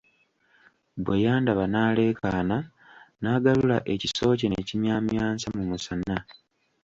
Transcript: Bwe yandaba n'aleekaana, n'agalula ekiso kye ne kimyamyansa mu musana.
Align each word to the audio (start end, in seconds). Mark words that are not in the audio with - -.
Bwe 1.03 1.15
yandaba 1.25 1.63
n'aleekaana, 1.69 2.57
n'agalula 3.21 3.77
ekiso 3.93 4.25
kye 4.39 4.47
ne 4.49 4.59
kimyamyansa 4.67 5.47
mu 5.55 5.63
musana. 5.69 6.17